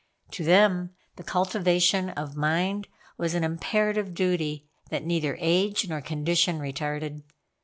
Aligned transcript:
To 0.31 0.43
them 0.43 0.95
the 1.17 1.21
cultivation 1.23 2.09
of 2.09 2.33
the 2.33 2.39
mind 2.39 2.87
was 3.19 3.35
an 3.35 3.43
imperative 3.43 4.15
duty, 4.15 4.67
that 4.89 5.05
neither 5.05 5.37
age 5.39 5.87
nor 5.87 6.01
condition 6.01 6.57
retarded. 6.57 7.21